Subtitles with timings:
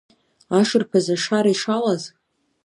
[0.59, 2.03] Ашырԥазы ашара ишалаз?